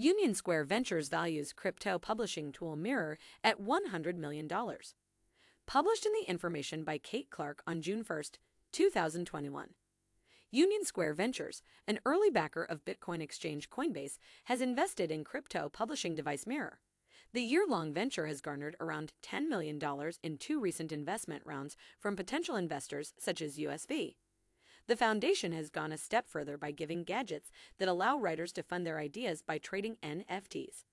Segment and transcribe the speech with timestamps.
[0.00, 4.48] Union Square Ventures values crypto publishing tool Mirror at $100 million.
[5.66, 8.22] Published in the information by Kate Clark on June 1,
[8.70, 9.70] 2021.
[10.52, 16.14] Union Square Ventures, an early backer of Bitcoin exchange Coinbase, has invested in crypto publishing
[16.14, 16.78] device Mirror.
[17.32, 19.80] The year long venture has garnered around $10 million
[20.22, 24.14] in two recent investment rounds from potential investors such as USV.
[24.88, 28.86] The foundation has gone a step further by giving gadgets that allow writers to fund
[28.86, 30.84] their ideas by trading NFTs.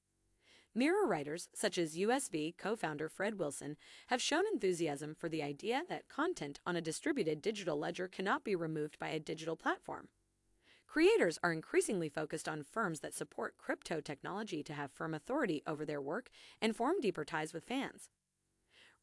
[0.78, 3.78] Mirror writers, such as USV co founder Fred Wilson,
[4.08, 8.54] have shown enthusiasm for the idea that content on a distributed digital ledger cannot be
[8.54, 10.10] removed by a digital platform.
[10.86, 15.86] Creators are increasingly focused on firms that support crypto technology to have firm authority over
[15.86, 16.30] their work
[16.62, 18.10] and form deeper ties with fans.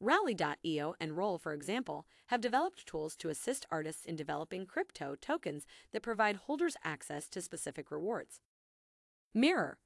[0.01, 5.66] Rally.io and Roll, for example, have developed tools to assist artists in developing crypto tokens
[5.92, 8.41] that provide holders access to specific rewards.
[9.34, 9.78] Mirror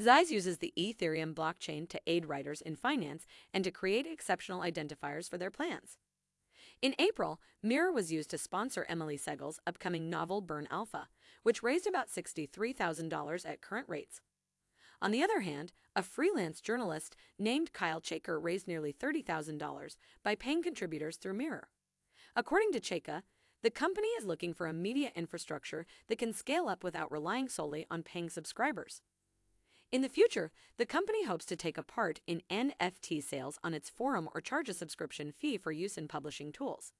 [0.00, 5.30] Zeiss uses the Ethereum blockchain to aid writers in finance and to create exceptional identifiers
[5.30, 5.98] for their plans.
[6.82, 11.08] In April, Mirror was used to sponsor Emily Segal's upcoming novel Burn Alpha,
[11.44, 14.20] which raised about $63,000 at current rates.
[15.04, 20.62] On the other hand, a freelance journalist named Kyle Chayka raised nearly $30,000 by paying
[20.62, 21.68] contributors through Mirror.
[22.34, 23.20] According to Chaker,
[23.62, 27.84] the company is looking for a media infrastructure that can scale up without relying solely
[27.90, 29.02] on paying subscribers.
[29.92, 33.90] In the future, the company hopes to take a part in NFT sales on its
[33.90, 36.94] forum or charge a subscription fee for use in publishing tools.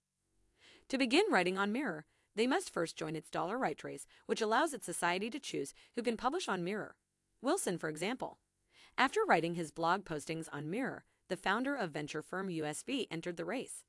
[0.90, 2.04] To begin writing on Mirror,
[2.36, 6.18] they must first join its Dollar Race, which allows its society to choose who can
[6.18, 6.96] publish on Mirror.
[7.44, 8.38] Wilson, for example.
[8.96, 13.44] After writing his blog postings on Mirror, the founder of venture firm USV entered the
[13.44, 13.84] race.